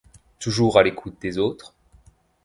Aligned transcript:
Toujours 0.39 0.79
à 0.79 0.83
l'écoute 0.83 1.21
des 1.21 1.37
autres. 1.37 1.75